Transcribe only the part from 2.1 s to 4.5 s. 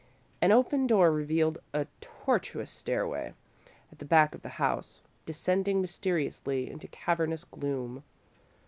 tortuous stairway at the back of the